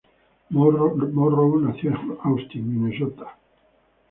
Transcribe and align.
Morrow 0.49 1.59
nació 1.59 1.91
en 1.91 2.17
Austin, 2.23 2.67
Minnesota. 2.81 3.35